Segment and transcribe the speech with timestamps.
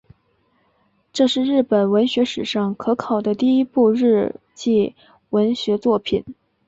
[1.13, 4.95] 这是日本文学史上可考的第一部日记
[5.29, 6.25] 文学作品。